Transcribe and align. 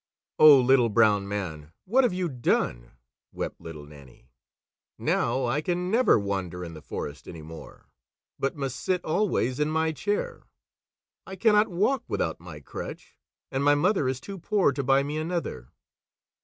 "Oh, 0.39 0.59
Little 0.59 0.89
Brown 0.89 1.27
Man, 1.27 1.73
what 1.85 2.03
have 2.03 2.11
you 2.11 2.27
done!" 2.27 2.89
wept 3.31 3.61
Little 3.61 3.85
Nannie. 3.85 4.31
"Now 4.97 5.45
I 5.45 5.61
can 5.61 5.91
never 5.91 6.17
wander 6.17 6.65
in 6.65 6.73
the 6.73 6.81
forest 6.81 7.27
any 7.27 7.43
more, 7.43 7.85
but 8.39 8.55
must 8.55 8.77
sit 8.79 9.05
always 9.05 9.59
in 9.59 9.69
my 9.69 9.91
chair. 9.91 10.41
I 11.27 11.35
cannot 11.35 11.67
walk 11.67 12.03
without 12.07 12.39
my 12.39 12.61
crutch, 12.61 13.15
and 13.51 13.63
my 13.63 13.75
mother 13.75 14.09
is 14.09 14.19
too 14.19 14.39
poor 14.39 14.71
to 14.71 14.83
buy 14.83 15.03
me 15.03 15.17
another." 15.19 15.69